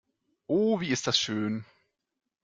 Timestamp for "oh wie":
0.49-0.89